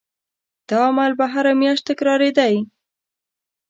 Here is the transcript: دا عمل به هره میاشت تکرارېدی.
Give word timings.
دا 0.69 0.79
عمل 0.89 1.11
به 1.19 1.25
هره 1.33 1.53
میاشت 1.59 1.83
تکرارېدی. 1.89 2.55